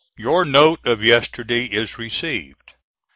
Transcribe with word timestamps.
Your 0.17 0.45
note 0.45 0.79
of 0.83 1.03
yesterday 1.03 1.65
is 1.65 1.99
received. 1.99 2.73